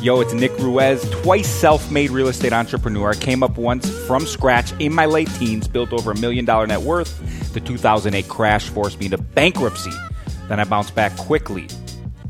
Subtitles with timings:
[0.00, 3.14] Yo, it's Nick Ruiz, twice self made real estate entrepreneur.
[3.14, 6.82] Came up once from scratch in my late teens, built over a million dollar net
[6.82, 7.52] worth.
[7.52, 9.90] The 2008 crash forced me into bankruptcy.
[10.48, 11.66] Then I bounced back quickly.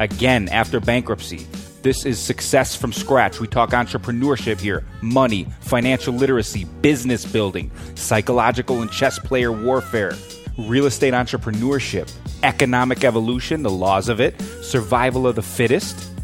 [0.00, 1.46] Again, after bankruptcy.
[1.82, 3.38] This is success from scratch.
[3.38, 10.14] We talk entrepreneurship here, money, financial literacy, business building, psychological and chess player warfare,
[10.56, 12.10] real estate entrepreneurship,
[12.42, 16.17] economic evolution, the laws of it, survival of the fittest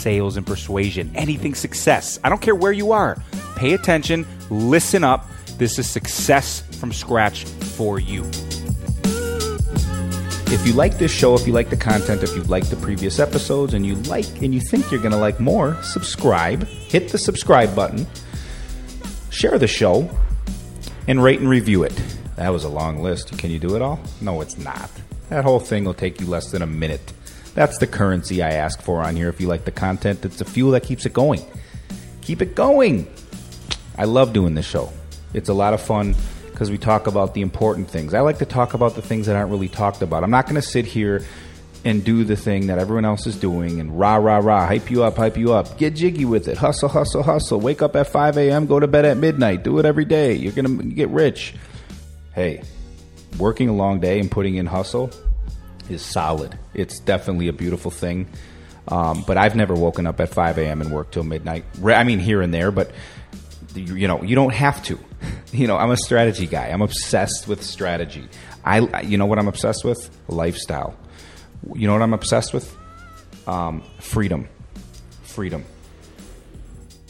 [0.00, 2.18] sales and persuasion, anything success.
[2.24, 3.16] I don't care where you are.
[3.56, 5.26] Pay attention, listen up.
[5.58, 8.24] This is success from scratch for you.
[10.52, 13.20] If you like this show, if you like the content, if you like the previous
[13.20, 16.66] episodes and you like and you think you're going to like more, subscribe.
[16.66, 18.06] Hit the subscribe button.
[19.30, 20.10] Share the show
[21.06, 22.02] and rate and review it.
[22.34, 23.38] That was a long list.
[23.38, 24.00] Can you do it all?
[24.20, 24.90] No, it's not.
[25.28, 27.12] That whole thing will take you less than a minute.
[27.54, 29.28] That's the currency I ask for on here.
[29.28, 31.44] If you like the content, it's the fuel that keeps it going.
[32.22, 33.12] Keep it going.
[33.98, 34.92] I love doing this show.
[35.34, 36.14] It's a lot of fun
[36.50, 38.14] because we talk about the important things.
[38.14, 40.22] I like to talk about the things that aren't really talked about.
[40.22, 41.24] I'm not going to sit here
[41.84, 45.02] and do the thing that everyone else is doing and rah, rah, rah, hype you
[45.02, 45.78] up, hype you up.
[45.78, 46.58] Get jiggy with it.
[46.58, 47.58] Hustle, hustle, hustle.
[47.58, 49.64] Wake up at 5 a.m., go to bed at midnight.
[49.64, 50.34] Do it every day.
[50.34, 51.54] You're going to get rich.
[52.34, 52.62] Hey,
[53.38, 55.10] working a long day and putting in hustle
[55.90, 56.58] is solid.
[56.74, 58.28] It's definitely a beautiful thing.
[58.88, 60.80] Um, but I've never woken up at 5 a.m.
[60.80, 61.64] and worked till midnight.
[61.84, 62.90] I mean, here and there, but
[63.74, 64.98] you know, you don't have to.
[65.52, 66.68] You know, I'm a strategy guy.
[66.68, 68.28] I'm obsessed with strategy.
[68.64, 70.08] I, you know what I'm obsessed with?
[70.28, 70.96] Lifestyle.
[71.74, 72.72] You know what I'm obsessed with?
[73.48, 74.48] Um, freedom.
[75.24, 75.64] Freedom.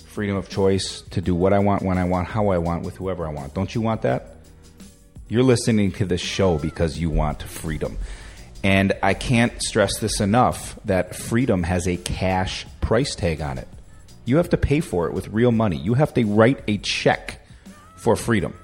[0.07, 2.97] Freedom of choice to do what I want, when I want, how I want, with
[2.97, 3.53] whoever I want.
[3.53, 4.37] Don't you want that?
[5.29, 7.99] You're listening to this show because you want freedom.
[8.63, 13.69] And I can't stress this enough that freedom has a cash price tag on it.
[14.25, 15.77] You have to pay for it with real money.
[15.77, 17.41] You have to write a check
[17.97, 18.55] for freedom.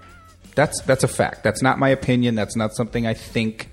[0.55, 1.45] That's that's a fact.
[1.45, 2.35] That's not my opinion.
[2.35, 3.70] That's not something I think.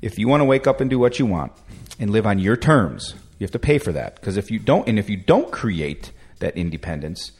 [0.00, 1.52] If you want to wake up and do what you want
[1.98, 4.16] and live on your terms, you have to pay for that.
[4.16, 7.32] Because if you don't, and if you don't create that independence,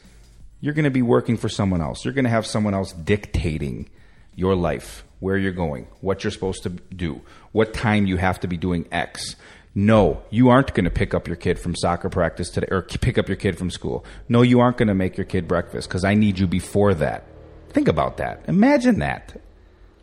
[0.61, 2.05] you're going to be working for someone else.
[2.05, 3.89] You're going to have someone else dictating
[4.35, 7.21] your life, where you're going, what you're supposed to do,
[7.53, 9.37] what time you have to be doing X.
[9.73, 13.17] No, you aren't going to pick up your kid from soccer practice today or pick
[13.17, 14.03] up your kid from school.
[14.27, 17.23] No, you aren't going to make your kid breakfast because I need you before that.
[17.69, 18.43] Think about that.
[18.49, 19.39] Imagine that.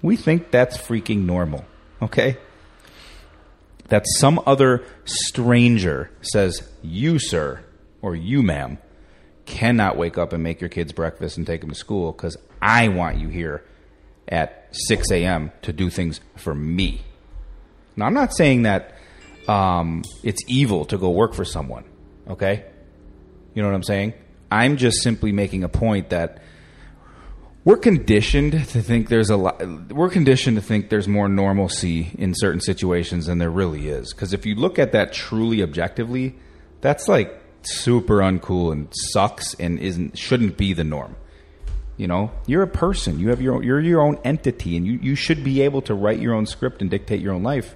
[0.00, 1.66] We think that's freaking normal,
[2.00, 2.38] okay?
[3.88, 7.62] That some other stranger says, you, sir,
[8.00, 8.78] or you, ma'am,
[9.44, 12.88] cannot wake up and make your kids breakfast and take them to school because I
[12.88, 13.62] want you here
[14.28, 15.52] at 6 a.m.
[15.62, 17.02] to do things for me.
[17.96, 18.94] Now, I'm not saying that
[19.48, 21.84] um, it's evil to go work for someone,
[22.28, 22.64] okay?
[23.54, 24.14] You know what I'm saying?
[24.50, 26.42] I'm just simply making a point that
[27.64, 32.34] we're conditioned to think there's a lot, we're conditioned to think there's more normalcy in
[32.34, 34.14] certain situations than there really is.
[34.14, 36.36] Because if you look at that truly objectively,
[36.80, 41.16] that's like super uncool and sucks and isn't shouldn't be the norm.
[42.00, 43.18] You know, you're a person.
[43.18, 45.92] You have your own, you're your own entity, and you, you should be able to
[45.92, 47.74] write your own script and dictate your own life.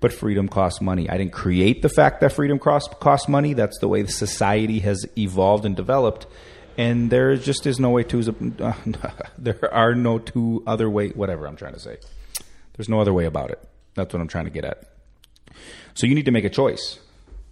[0.00, 1.08] But freedom costs money.
[1.08, 3.52] I didn't create the fact that freedom costs cost money.
[3.52, 6.26] That's the way the society has evolved and developed.
[6.76, 8.54] And there just is no way to.
[8.58, 8.72] Uh,
[9.38, 11.10] there are no two other way.
[11.10, 11.98] Whatever I'm trying to say.
[12.76, 13.62] There's no other way about it.
[13.94, 14.82] That's what I'm trying to get at.
[15.94, 16.98] So you need to make a choice.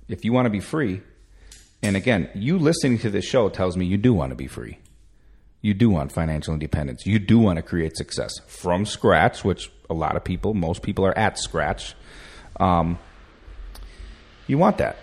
[0.09, 1.01] If you want to be free,
[1.81, 4.79] and again, you listening to this show tells me you do want to be free.
[5.61, 7.05] You do want financial independence.
[7.07, 11.05] You do want to create success from scratch, which a lot of people, most people
[11.05, 11.95] are at scratch.
[12.61, 12.99] Um,
[14.47, 14.97] you want that.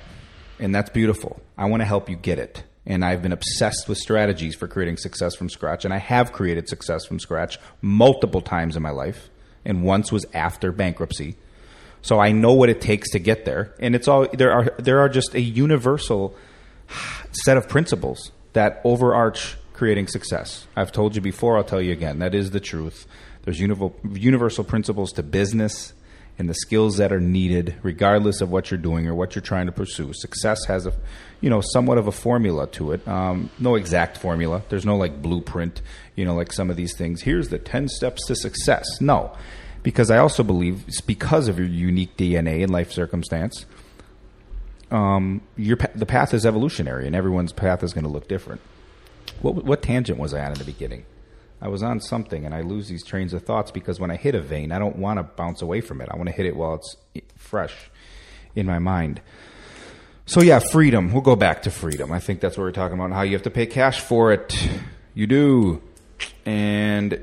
[0.60, 1.42] And that's beautiful.
[1.58, 2.64] I want to help you get it.
[2.86, 5.86] And I've been obsessed with strategies for creating success from scratch.
[5.86, 9.30] And I have created success from scratch multiple times in my life.
[9.66, 11.36] And once was after bankruptcy.
[12.02, 13.74] So I know what it takes to get there.
[13.80, 16.36] And it's all there are there are just a universal
[17.32, 20.68] set of principles that overarch creating success.
[20.76, 22.20] I've told you before, I'll tell you again.
[22.20, 23.06] That is the truth.
[23.44, 25.94] There's universal principles to business
[26.38, 29.68] and the skills that are needed, regardless of what you're doing or what you're trying
[29.68, 30.12] to pursue.
[30.14, 30.94] Success has a,
[31.40, 33.08] you know, somewhat of a formula to it.
[33.08, 34.64] Um, no exact formula.
[34.70, 35.82] There's no like blueprint.
[36.16, 37.22] You know, like some of these things.
[37.22, 38.86] Here's the ten steps to success.
[39.00, 39.36] No,
[39.84, 43.66] because I also believe it's because of your unique DNA and life circumstance.
[44.92, 48.62] Um, your the path is evolutionary, and everyone's path is going to look different.
[49.42, 51.06] What what tangent was I on in the beginning?
[51.62, 54.36] I was on something, and I lose these trains of thoughts because when I hit
[54.36, 56.10] a vein, I don't want to bounce away from it.
[56.12, 56.96] I want to hit it while it's
[57.38, 57.74] fresh
[58.56, 59.22] in my mind.
[60.26, 61.14] So yeah, freedom.
[61.14, 62.12] We'll go back to freedom.
[62.12, 63.12] I think that's what we're talking about.
[63.12, 64.70] How you have to pay cash for it.
[65.14, 65.82] You do,
[66.46, 67.22] and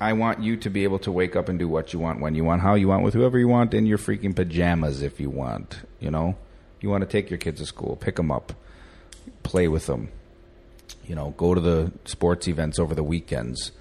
[0.00, 2.34] I want you to be able to wake up and do what you want, when
[2.34, 5.30] you want, how you want, with whoever you want, in your freaking pajamas if you
[5.30, 5.80] want.
[6.00, 6.36] You know,
[6.80, 8.52] you want to take your kids to school, pick them up,
[9.42, 10.10] play with them.
[11.06, 13.72] You know, go to the sports events over the weekends.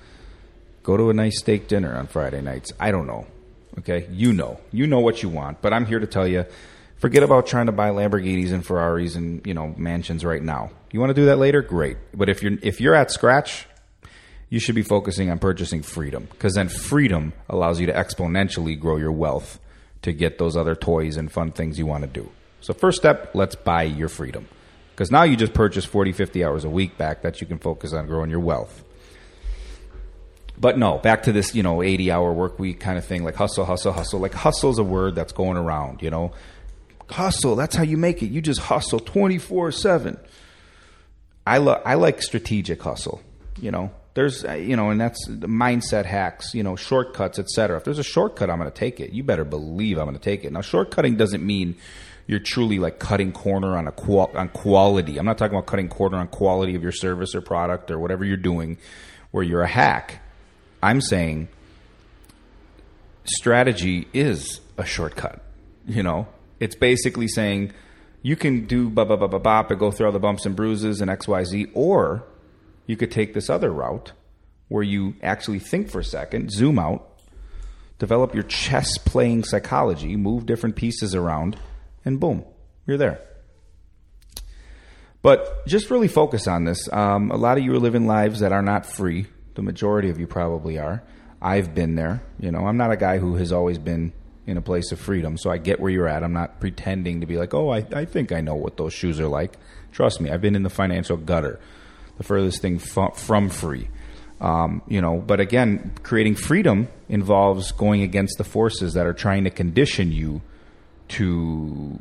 [0.84, 2.74] Go to a nice steak dinner on Friday nights.
[2.80, 3.26] I don't know.
[3.80, 6.46] Okay, you know, you know what you want, but I'm here to tell you.
[6.98, 10.72] Forget about trying to buy Lamborghinis and Ferraris and you know mansions right now.
[10.92, 11.98] You want to do that later, great.
[12.14, 13.66] But if you're if you're at scratch,
[14.50, 18.98] you should be focusing on purchasing freedom because then freedom allows you to exponentially grow
[18.98, 19.60] your wealth
[20.04, 22.30] to get those other toys and fun things you want to do.
[22.62, 24.48] So, first step, let's buy your freedom
[24.94, 27.94] because now you just purchase 40, 50 hours a week back that you can focus
[27.94, 28.84] on growing your wealth.
[30.56, 33.36] But no, back to this, you know, 80 hour work week kind of thing, like
[33.36, 34.20] hustle, hustle, hustle.
[34.20, 36.32] Like hustle is a word that's going around, you know.
[37.10, 38.28] Hustle, that's how you make it.
[38.28, 40.20] You just hustle 24 7.
[41.46, 43.22] I, lo- I like strategic hustle,
[43.60, 47.84] you know there's uh, you know and that's mindset hacks you know shortcuts etc if
[47.84, 50.44] there's a shortcut i'm going to take it you better believe i'm going to take
[50.44, 51.76] it now shortcutting doesn't mean
[52.28, 55.18] you're truly like cutting corner on a qual- on quality.
[55.18, 58.24] I'm not talking about cutting corner on quality of your service or product or whatever
[58.24, 58.78] you're doing
[59.32, 60.22] where you're a hack.
[60.82, 61.48] I'm saying
[63.26, 65.44] strategy is a shortcut
[65.88, 66.28] you know?
[66.60, 67.74] It's basically saying
[68.22, 71.02] you can do bop bop bop bop and go through all the bumps and bruises
[71.02, 72.24] and xyz or
[72.88, 74.14] you could take this other route
[74.70, 77.08] where you actually think for a second, zoom out,
[78.00, 81.58] develop your chess playing psychology, move different pieces around,
[82.06, 82.46] and boom,
[82.86, 83.22] you're there.
[85.22, 86.92] But just really focus on this.
[86.92, 89.28] Um, a lot of you are living lives that are not free.
[89.56, 91.04] The majority of you probably are.
[91.42, 92.22] I've been there.
[92.40, 94.12] You know, I'm not a guy who has always been
[94.46, 96.24] in a place of freedom, so I get where you're at.
[96.24, 99.20] I'm not pretending to be like, oh, I, I think I know what those shoes
[99.20, 99.54] are like.
[99.94, 101.60] Trust me, I've been in the financial gutter
[102.18, 103.90] the furthest thing from free.
[104.40, 109.46] Um, you know, but again, creating freedom involves going against the forces that are trying
[109.46, 110.42] to condition you
[111.10, 112.00] to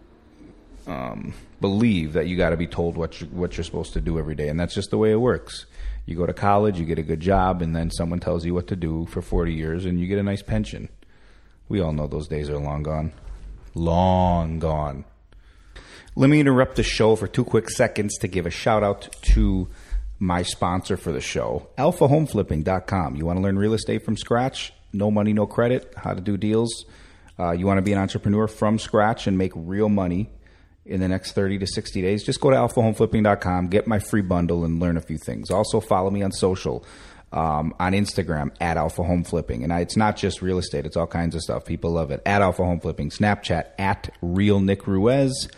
[0.86, 4.18] um, believe that you got to be told what you, what you're supposed to do
[4.18, 5.66] every day, and that's just the way it works.
[6.06, 8.66] You go to college, you get a good job, and then someone tells you what
[8.68, 10.88] to do for 40 years, and you get a nice pension.
[11.68, 13.12] We all know those days are long gone.
[13.74, 15.04] Long gone.
[16.14, 19.68] Let me interrupt the show for two quick seconds to give a shout out to
[20.18, 23.16] my sponsor for the show, alphahomeflipping.com.
[23.16, 24.72] You want to learn real estate from scratch?
[24.92, 26.84] No money, no credit, how to do deals.
[27.38, 30.30] Uh, you want to be an entrepreneur from scratch and make real money
[30.84, 32.24] in the next 30 to 60 days?
[32.24, 35.50] Just go to alphahomeflipping.com, get my free bundle, and learn a few things.
[35.50, 36.84] Also, follow me on social.
[37.34, 39.64] Um, on Instagram at Alpha Home Flipping.
[39.64, 41.64] And I, it's not just real estate, it's all kinds of stuff.
[41.64, 42.20] People love it.
[42.26, 43.08] At Alpha Home Flipping.
[43.08, 45.48] Snapchat at Real Nick Ruiz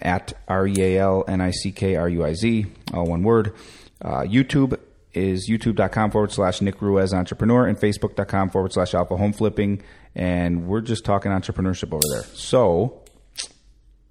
[0.00, 3.22] at R E A L N I C K R U I Z, all one
[3.22, 3.54] word.
[4.00, 4.78] Uh, YouTube
[5.14, 9.82] is youtube.com forward slash Nick Ruiz Entrepreneur and facebook.com forward slash Alpha Home Flipping.
[10.14, 12.24] And we're just talking entrepreneurship over there.
[12.34, 13.02] So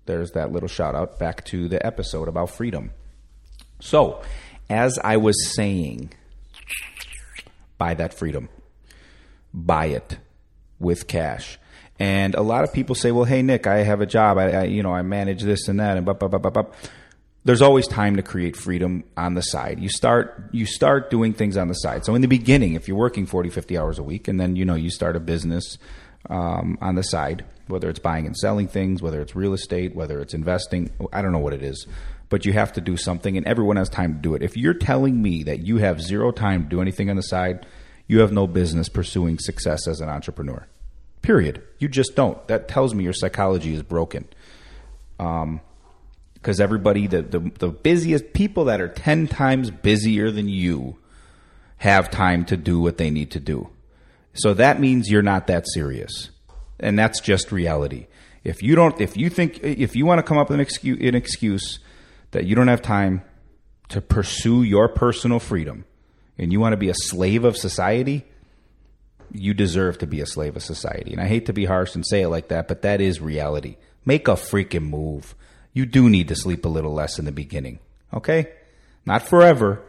[0.06, 2.92] there's that little shout out back to the episode about freedom.
[3.80, 4.22] So,
[4.70, 6.12] as I was saying,
[7.78, 8.50] buy that freedom,
[9.54, 10.18] buy it
[10.80, 11.60] with cash.
[12.00, 14.38] And a lot of people say, "Well, hey Nick, I have a job.
[14.38, 16.66] I, I you know I manage this and that and blah, blah, blah, blah, blah.
[17.48, 19.80] There's always time to create freedom on the side.
[19.80, 22.04] You start you start doing things on the side.
[22.04, 24.66] So in the beginning, if you're working 40, 50 hours a week, and then you
[24.66, 25.78] know you start a business
[26.30, 30.20] um, on the side, whether it's buying and selling things, whether it's real estate, whether
[30.20, 31.88] it's investing, I don't know what it is,
[32.28, 34.44] but you have to do something, and everyone has time to do it.
[34.44, 37.66] If you're telling me that you have zero time to do anything on the side,
[38.08, 40.68] you have no business pursuing success as an entrepreneur.
[41.22, 41.64] Period.
[41.80, 42.46] You just don't.
[42.50, 44.28] That tells me your psychology is broken.
[45.18, 45.62] Um,
[46.38, 50.98] because everybody, the, the the busiest people that are ten times busier than you,
[51.78, 53.70] have time to do what they need to do.
[54.34, 56.30] So that means you're not that serious,
[56.80, 58.08] and that's just reality.
[58.44, 61.00] If you don't, if you think, if you want to come up with an excuse,
[61.02, 61.80] an excuse
[62.32, 63.24] that you don't have time
[63.90, 65.86] to pursue your personal freedom,
[66.38, 68.26] and you want to be a slave of society,
[69.32, 71.12] you deserve to be a slave of society.
[71.12, 73.78] And I hate to be harsh and say it like that, but that is reality.
[74.06, 75.36] Make a freaking move.
[75.78, 77.78] You do need to sleep a little less in the beginning.
[78.12, 78.50] Okay?
[79.06, 79.84] Not forever.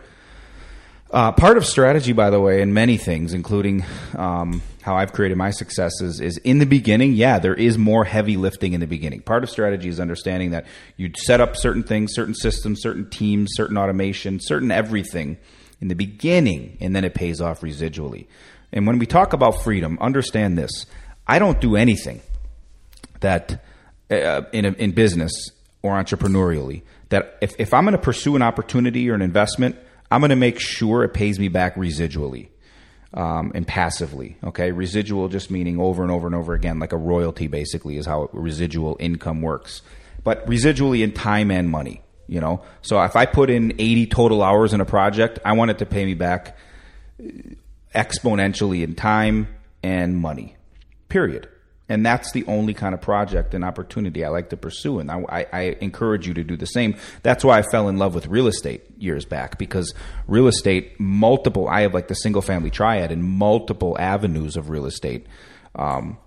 [1.10, 5.38] Uh, part of strategy, by the way, in many things, including um, how I've created
[5.38, 9.22] my successes, is in the beginning, yeah, there is more heavy lifting in the beginning.
[9.22, 10.66] Part of strategy is understanding that
[10.98, 15.38] you set up certain things, certain systems, certain teams, certain automation, certain everything
[15.80, 18.26] in the beginning, and then it pays off residually.
[18.74, 20.84] And when we talk about freedom, understand this.
[21.26, 22.20] I don't do anything
[23.20, 23.64] that
[24.10, 25.32] uh, in, in business
[25.82, 29.76] or entrepreneurially that if, if I'm going to pursue an opportunity or an investment,
[30.10, 32.48] I'm going to make sure it pays me back residually
[33.14, 34.36] um, and passively.
[34.44, 38.06] Okay, residual just meaning over and over and over again, like a royalty basically is
[38.06, 39.82] how residual income works.
[40.24, 42.62] But residually in time and money, you know.
[42.82, 45.86] So if I put in 80 total hours in a project, I want it to
[45.86, 46.56] pay me back
[47.94, 49.48] exponentially in time
[49.82, 50.56] and money.
[51.08, 51.48] Period.
[51.88, 54.98] And that's the only kind of project and opportunity I like to pursue.
[54.98, 56.96] And I, I, I, encourage you to do the same.
[57.22, 59.94] That's why I fell in love with real estate years back because
[60.26, 64.84] real estate, multiple, I have like the single family triad and multiple avenues of real
[64.84, 65.26] estate
[65.76, 66.18] um,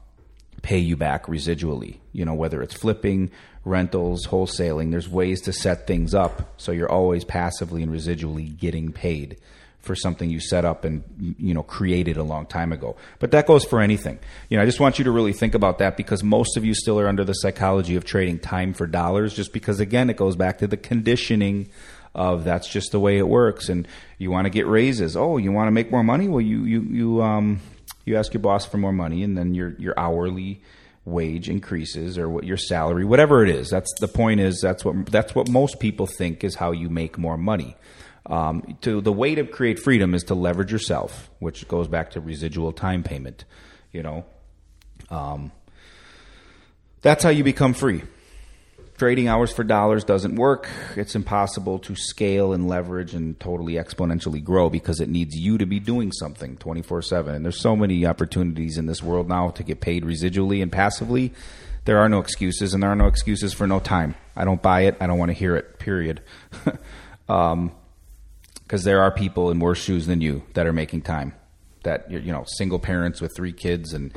[0.63, 1.99] pay you back residually.
[2.11, 3.29] You know, whether it's flipping,
[3.63, 8.91] rentals, wholesaling, there's ways to set things up so you're always passively and residually getting
[8.91, 9.37] paid
[9.81, 12.95] for something you set up and you know created a long time ago.
[13.19, 14.19] But that goes for anything.
[14.49, 16.73] You know, I just want you to really think about that because most of you
[16.73, 20.35] still are under the psychology of trading time for dollars just because again it goes
[20.35, 21.69] back to the conditioning
[22.13, 25.15] of that's just the way it works and you want to get raises.
[25.15, 26.27] Oh, you want to make more money?
[26.27, 27.61] Well, you you you um
[28.05, 30.61] you ask your boss for more money and then your your hourly
[31.03, 35.07] wage increases or what your salary whatever it is that's the point is that's what
[35.07, 37.75] that's what most people think is how you make more money
[38.25, 42.21] um, to the way to create freedom is to leverage yourself, which goes back to
[42.21, 43.45] residual time payment.
[43.91, 44.25] You know,
[45.09, 45.51] um,
[47.01, 48.03] that's how you become free.
[48.97, 50.69] Trading hours for dollars doesn't work.
[50.95, 55.65] It's impossible to scale and leverage and totally exponentially grow because it needs you to
[55.65, 57.33] be doing something 24 7.
[57.33, 61.33] And there's so many opportunities in this world now to get paid residually and passively.
[61.85, 64.13] There are no excuses, and there are no excuses for no time.
[64.35, 64.97] I don't buy it.
[64.99, 66.21] I don't want to hear it, period.
[67.27, 67.71] um,
[68.71, 71.33] because there are people in worse shoes than you that are making time.
[71.83, 74.13] That you know, single parents with three kids and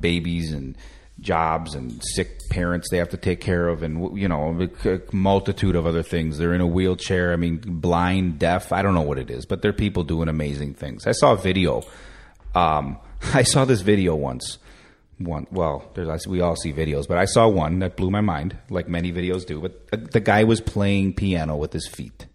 [0.00, 0.74] babies and
[1.20, 5.76] jobs and sick parents they have to take care of, and you know, a multitude
[5.76, 6.38] of other things.
[6.38, 7.34] They're in a wheelchair.
[7.34, 8.72] I mean, blind, deaf.
[8.72, 11.06] I don't know what it is, but they're people doing amazing things.
[11.06, 11.82] I saw a video.
[12.54, 12.96] Um,
[13.34, 14.56] I saw this video once.
[15.18, 15.92] One, well,
[16.26, 19.44] we all see videos, but I saw one that blew my mind, like many videos
[19.44, 19.60] do.
[19.60, 22.26] But the guy was playing piano with his feet.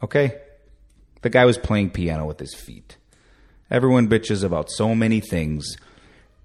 [0.00, 0.38] Okay,
[1.26, 2.98] the guy was playing piano with his feet.
[3.68, 5.76] Everyone bitches about so many things.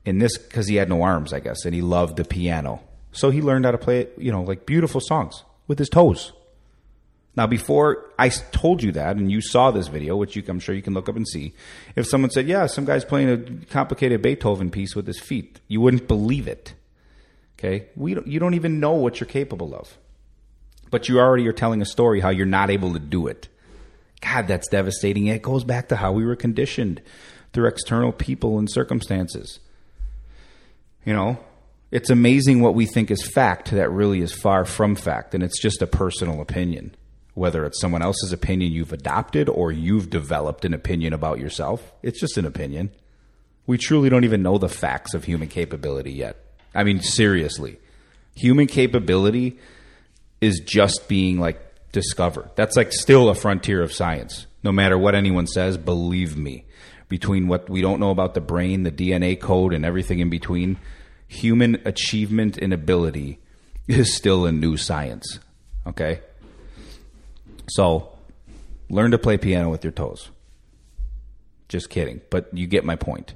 [0.05, 2.81] In this, because he had no arms, I guess, and he loved the piano.
[3.11, 6.31] So he learned how to play it, you know, like beautiful songs with his toes.
[7.35, 10.73] Now, before I told you that, and you saw this video, which you, I'm sure
[10.73, 11.53] you can look up and see,
[11.95, 15.79] if someone said, "Yeah, some guy's playing a complicated Beethoven piece with his feet," you
[15.79, 16.73] wouldn't believe it.
[17.59, 19.95] Okay, we don't, you don't even know what you're capable of,
[20.89, 23.47] but you already are telling a story how you're not able to do it.
[24.21, 25.27] God, that's devastating.
[25.27, 27.01] It goes back to how we were conditioned
[27.53, 29.59] through external people and circumstances.
[31.05, 31.39] You know,
[31.89, 35.61] it's amazing what we think is fact that really is far from fact, and it's
[35.61, 36.95] just a personal opinion.
[37.33, 42.19] Whether it's someone else's opinion you've adopted or you've developed an opinion about yourself, it's
[42.19, 42.91] just an opinion.
[43.65, 46.37] We truly don't even know the facts of human capability yet.
[46.75, 47.79] I mean, seriously.
[48.35, 49.57] Human capability
[50.39, 51.59] is just being like
[51.91, 52.49] discover.
[52.55, 54.47] That's like still a frontier of science.
[54.63, 56.65] No matter what anyone says, believe me.
[57.09, 60.77] Between what we don't know about the brain, the DNA code, and everything in between,
[61.27, 63.39] human achievement and ability
[63.87, 65.39] is still a new science.
[65.85, 66.21] Okay?
[67.69, 68.17] So,
[68.89, 70.29] learn to play piano with your toes.
[71.67, 73.33] Just kidding, but you get my point.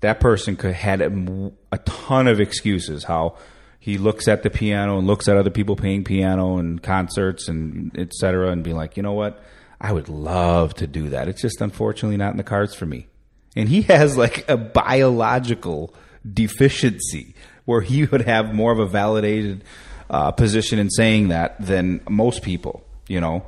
[0.00, 3.38] That person could had a, a ton of excuses how
[3.86, 7.96] he looks at the piano and looks at other people playing piano and concerts and
[7.96, 8.50] etc.
[8.50, 9.40] and be like, you know what?
[9.80, 11.28] I would love to do that.
[11.28, 13.06] It's just unfortunately not in the cards for me.
[13.54, 15.94] And he has like a biological
[16.28, 19.62] deficiency where he would have more of a validated
[20.10, 22.84] uh, position in saying that than most people.
[23.06, 23.46] You know,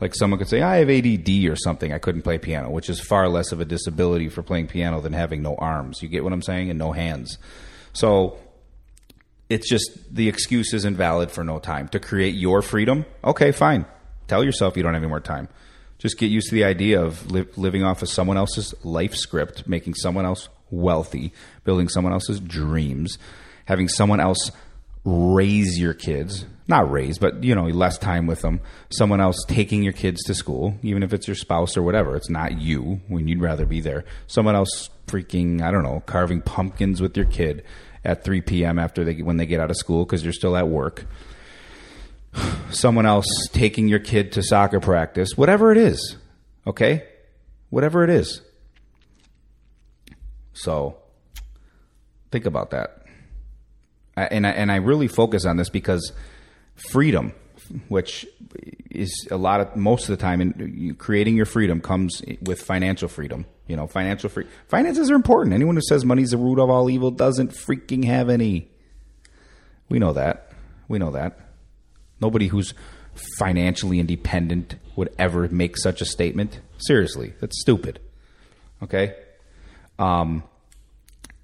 [0.00, 1.92] like someone could say, I have ADD or something.
[1.92, 5.14] I couldn't play piano, which is far less of a disability for playing piano than
[5.14, 6.00] having no arms.
[6.00, 6.70] You get what I'm saying?
[6.70, 7.38] And no hands.
[7.92, 8.38] So
[9.50, 11.88] it's just the excuse isn't valid for no time.
[11.88, 13.84] To create your freedom, okay, fine.
[14.28, 15.48] Tell yourself you don't have any more time.
[15.98, 19.68] Just get used to the idea of li- living off of someone else's life script,
[19.68, 21.32] making someone else wealthy,
[21.64, 23.18] building someone else's dreams,
[23.66, 24.52] having someone else
[25.04, 26.46] raise your kids.
[26.68, 28.60] Not raise, but you know, less time with them.
[28.90, 32.14] Someone else taking your kids to school, even if it's your spouse or whatever.
[32.14, 34.04] It's not you when you'd rather be there.
[34.28, 37.64] Someone else freaking, I don't know, carving pumpkins with your kid
[38.04, 38.78] at 3 p.m.
[38.78, 41.06] after they when they get out of school because you're still at work.
[42.70, 46.16] Someone else taking your kid to soccer practice, whatever it is,
[46.66, 47.04] okay?
[47.70, 48.40] Whatever it is.
[50.52, 50.96] So
[52.30, 53.04] think about that.
[54.16, 56.12] I- and I, and I really focus on this because
[56.90, 57.32] freedom,
[57.88, 58.26] which
[58.90, 63.08] is a lot of most of the time, in creating your freedom comes with financial
[63.08, 63.46] freedom.
[63.66, 65.54] You know, financial free finances are important.
[65.54, 68.68] Anyone who says money's the root of all evil doesn't freaking have any.
[69.88, 70.52] We know that.
[70.88, 71.38] We know that.
[72.20, 72.74] Nobody who's
[73.38, 76.60] financially independent would ever make such a statement.
[76.78, 78.00] Seriously, that's stupid.
[78.82, 79.14] Okay.
[79.98, 80.42] Um,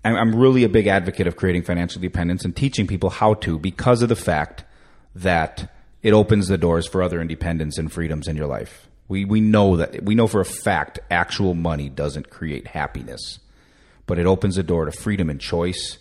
[0.05, 4.03] I'm, really a big advocate of creating financial independence and teaching people how to because
[4.03, 4.65] of the fact
[5.15, 5.76] that
[6.07, 8.87] it opens the doors for other independence and freedoms in your life.
[9.09, 13.41] We, we know that we know for a fact actual money doesn't create happiness,
[14.07, 15.99] but it opens the door to freedom and choice.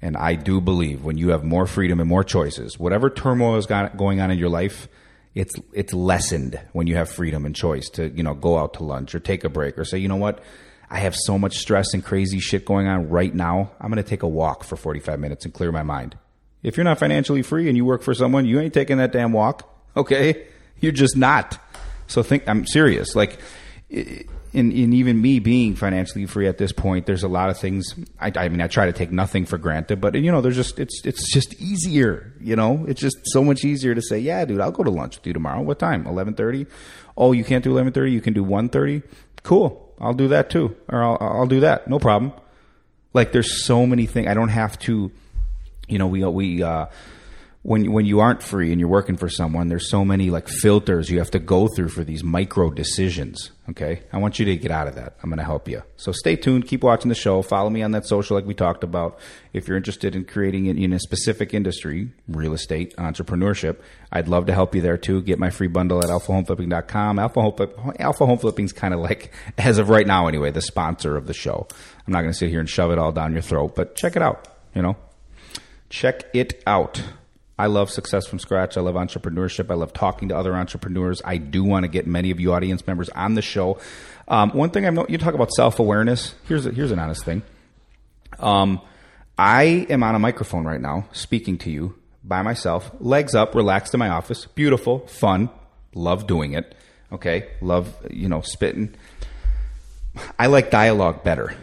[0.00, 3.66] And I do believe when you have more freedom and more choices, whatever turmoil is
[3.66, 4.88] got- going on in your life,
[5.34, 8.82] it's it's lessened when you have freedom and choice to you know go out to
[8.82, 10.42] lunch or take a break or say you know what
[10.88, 13.72] I have so much stress and crazy shit going on right now.
[13.78, 16.16] I'm going to take a walk for 45 minutes and clear my mind.
[16.64, 19.32] If you're not financially free and you work for someone, you ain't taking that damn
[19.32, 19.70] walk.
[19.96, 20.48] Okay,
[20.80, 21.56] you're just not.
[22.08, 23.14] So think I'm serious.
[23.14, 23.38] Like,
[24.54, 27.94] in, in even me being financially free at this point, there's a lot of things.
[28.20, 30.78] I, I mean, I try to take nothing for granted, but you know, there's just
[30.78, 32.32] it's it's just easier.
[32.40, 35.16] You know, it's just so much easier to say, yeah, dude, I'll go to lunch
[35.18, 35.60] with you tomorrow.
[35.60, 36.06] What time?
[36.06, 36.66] Eleven thirty.
[37.16, 38.12] Oh, you can't do eleven thirty.
[38.12, 39.02] You can do one thirty.
[39.42, 39.92] Cool.
[40.00, 41.88] I'll do that too, or I'll I'll do that.
[41.88, 42.32] No problem.
[43.12, 44.28] Like, there's so many things.
[44.28, 45.10] I don't have to.
[45.88, 46.86] You know, we we uh,
[47.64, 51.08] when when you aren't free and you're working for someone, there's so many like filters
[51.08, 53.52] you have to go through for these micro decisions.
[53.70, 55.16] Okay, I want you to get out of that.
[55.22, 55.82] I'm going to help you.
[55.96, 56.68] So stay tuned.
[56.68, 57.40] Keep watching the show.
[57.40, 59.18] Follow me on that social, like we talked about.
[59.54, 63.78] If you're interested in creating it in a specific industry, real estate, entrepreneurship,
[64.12, 65.22] I'd love to help you there too.
[65.22, 67.18] Get my free bundle at alphahomeflipping.com.
[67.18, 71.16] Alpha Home, Alpha Home Flipping's kind of like, as of right now anyway, the sponsor
[71.16, 71.66] of the show.
[72.06, 74.16] I'm not going to sit here and shove it all down your throat, but check
[74.16, 74.46] it out.
[74.74, 74.96] You know,
[75.94, 77.00] check it out.
[77.56, 78.76] I love success from scratch.
[78.76, 79.70] I love entrepreneurship.
[79.70, 81.22] I love talking to other entrepreneurs.
[81.24, 83.78] I do want to get many of you audience members on the show.
[84.26, 86.34] Um, one thing I've known, you talk about self awareness.
[86.48, 87.42] Here's here's an honest thing.
[88.40, 88.80] Um,
[89.38, 93.94] I am on a microphone right now, speaking to you by myself, legs up, relaxed
[93.94, 94.46] in my office.
[94.46, 95.48] Beautiful, fun,
[95.94, 96.74] love doing it.
[97.12, 98.92] Okay, love you know spitting.
[100.40, 101.54] I like dialogue better.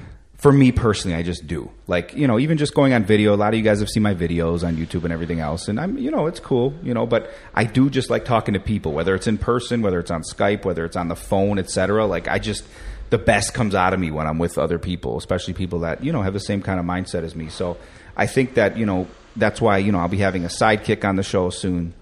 [0.41, 1.69] For me personally, I just do.
[1.85, 4.01] Like, you know, even just going on video, a lot of you guys have seen
[4.01, 5.67] my videos on YouTube and everything else.
[5.67, 8.59] And I'm, you know, it's cool, you know, but I do just like talking to
[8.59, 12.07] people, whether it's in person, whether it's on Skype, whether it's on the phone, etc.
[12.07, 12.63] Like, I just,
[13.11, 16.11] the best comes out of me when I'm with other people, especially people that, you
[16.11, 17.49] know, have the same kind of mindset as me.
[17.49, 17.77] So
[18.17, 21.17] I think that, you know, that's why, you know, I'll be having a sidekick on
[21.17, 21.93] the show soon.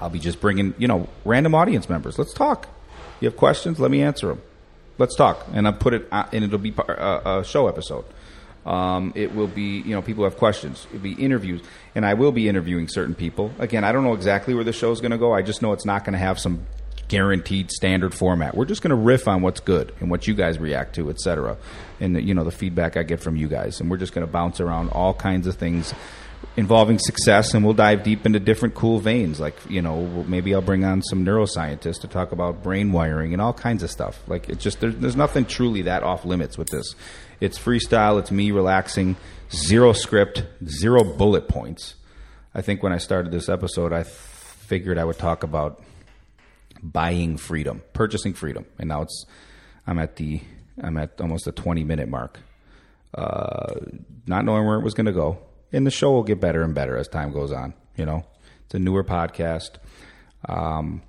[0.00, 2.18] I'll be just bringing, you know, random audience members.
[2.18, 2.66] Let's talk.
[3.20, 3.78] You have questions?
[3.78, 4.42] Let me answer them.
[4.98, 5.46] Let's talk.
[5.52, 8.04] And I'll put it, uh, and it'll be par- uh, a show episode.
[8.64, 10.86] Um, it will be, you know, people have questions.
[10.90, 11.62] It'll be interviews.
[11.94, 13.52] And I will be interviewing certain people.
[13.58, 15.32] Again, I don't know exactly where the show's going to go.
[15.32, 16.66] I just know it's not going to have some
[17.08, 18.56] guaranteed standard format.
[18.56, 21.56] We're just going to riff on what's good and what you guys react to, etc.
[22.00, 23.80] And, the, you know, the feedback I get from you guys.
[23.80, 25.92] And we're just going to bounce around all kinds of things
[26.56, 29.40] involving success and we'll dive deep into different cool veins.
[29.40, 33.40] Like you know maybe i'll bring on some neuroscientists to talk about brain wiring and
[33.40, 34.22] all kinds of stuff.
[34.26, 36.94] Like it's just there's, there's nothing truly that off limits with this.
[37.40, 39.16] It's freestyle it's me relaxing
[39.50, 41.94] zero script zero bullet points.
[42.54, 45.82] I think when i started this episode i figured i would talk about
[46.82, 48.66] buying freedom purchasing freedom.
[48.78, 49.24] And now it's
[49.86, 50.42] i'm at the
[50.82, 52.40] i'm at almost a 20 minute mark.
[53.14, 53.74] Uh,
[54.26, 55.38] not knowing where it was going to go.
[55.72, 57.74] And the show will get better and better as time goes on.
[57.96, 58.24] You know,
[58.64, 59.76] it's a newer podcast.
[60.48, 61.02] Um,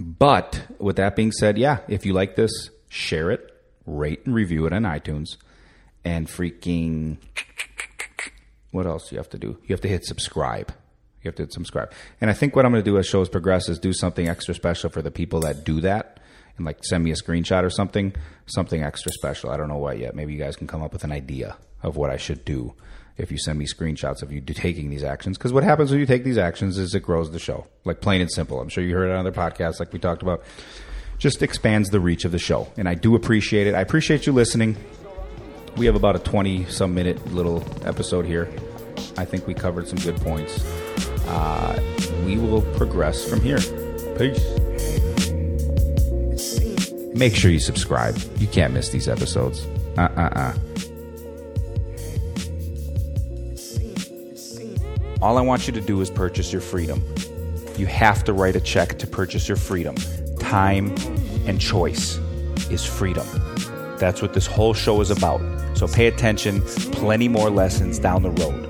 [0.00, 3.52] but with that being said, yeah, if you like this, share it,
[3.86, 5.36] rate and review it on iTunes,
[6.04, 7.18] and freaking
[8.76, 9.58] what else you have to do?
[9.64, 10.72] You have to hit subscribe.
[11.22, 11.92] You have to hit subscribe.
[12.20, 14.54] And I think what I'm going to do as shows progress is do something extra
[14.54, 16.20] special for the people that do that
[16.56, 18.14] and like send me a screenshot or something,
[18.46, 19.50] something extra special.
[19.50, 20.14] I don't know what yet.
[20.14, 22.74] Maybe you guys can come up with an idea of what I should do
[23.18, 25.38] if you send me screenshots of you taking these actions.
[25.38, 28.20] Because what happens when you take these actions is it grows the show, like plain
[28.20, 28.60] and simple.
[28.60, 30.42] I'm sure you heard it on other podcasts, like we talked about.
[31.18, 33.74] Just expands the reach of the show, and I do appreciate it.
[33.74, 34.76] I appreciate you listening.
[35.76, 38.50] We have about a 20 some minute little episode here.
[39.16, 40.62] I think we covered some good points.
[41.26, 41.80] Uh,
[42.26, 43.58] we will progress from here.
[44.18, 44.44] Peace.
[47.14, 48.18] Make sure you subscribe.
[48.36, 49.66] You can't miss these episodes.
[49.96, 50.54] Uh uh uh.
[55.26, 57.02] All I want you to do is purchase your freedom.
[57.76, 59.96] You have to write a check to purchase your freedom.
[60.38, 60.94] Time
[61.48, 62.18] and choice
[62.70, 63.26] is freedom.
[63.98, 65.40] That's what this whole show is about.
[65.76, 66.62] So pay attention,
[66.92, 68.68] plenty more lessons down the road.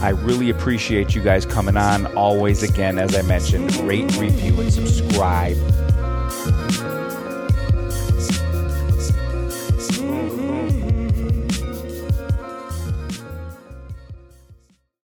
[0.00, 2.06] I really appreciate you guys coming on.
[2.14, 5.56] Always, again, as I mentioned, rate, review, and subscribe.